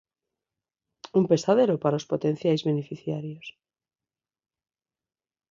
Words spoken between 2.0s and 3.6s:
potenciais beneficiarios.